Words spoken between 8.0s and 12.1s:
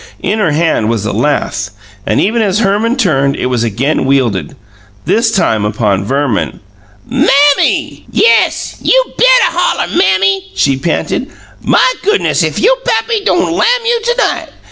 "Yes; you bettuh holler, 'Mammy!"' she panted. "My